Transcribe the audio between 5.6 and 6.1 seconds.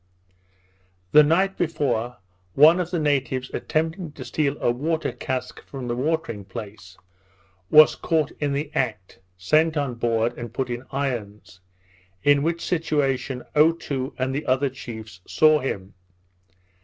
from the